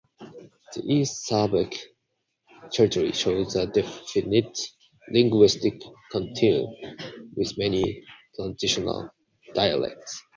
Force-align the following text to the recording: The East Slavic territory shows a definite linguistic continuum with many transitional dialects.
The 0.73 0.81
East 0.83 1.27
Slavic 1.27 1.77
territory 2.71 3.11
shows 3.11 3.55
a 3.55 3.67
definite 3.67 4.59
linguistic 5.11 5.79
continuum 6.11 6.73
with 7.35 7.55
many 7.59 8.03
transitional 8.35 9.11
dialects. 9.53 10.19